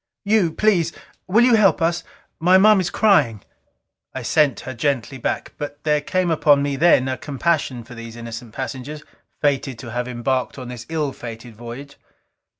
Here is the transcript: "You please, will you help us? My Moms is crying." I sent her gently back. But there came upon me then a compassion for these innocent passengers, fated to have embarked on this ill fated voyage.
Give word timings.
"You 0.25 0.51
please, 0.51 0.91
will 1.27 1.43
you 1.45 1.53
help 1.53 1.79
us? 1.79 2.03
My 2.39 2.57
Moms 2.57 2.85
is 2.85 2.89
crying." 2.89 3.43
I 4.15 4.23
sent 4.23 4.61
her 4.61 4.73
gently 4.73 5.19
back. 5.19 5.53
But 5.59 5.83
there 5.83 6.01
came 6.01 6.31
upon 6.31 6.63
me 6.63 6.75
then 6.75 7.07
a 7.07 7.19
compassion 7.19 7.83
for 7.83 7.93
these 7.93 8.15
innocent 8.15 8.51
passengers, 8.51 9.03
fated 9.41 9.77
to 9.77 9.91
have 9.91 10.07
embarked 10.07 10.57
on 10.57 10.69
this 10.69 10.87
ill 10.89 11.13
fated 11.13 11.55
voyage. 11.55 11.97